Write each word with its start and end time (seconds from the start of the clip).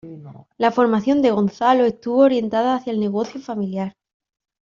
La 0.57 0.71
formación 0.71 1.21
de 1.21 1.29
Gonzalo 1.29 1.85
estuvo 1.85 2.21
orientada 2.23 2.75
hacia 2.75 2.91
el 2.91 2.99
negocio 2.99 3.39
familiar. 3.39 3.93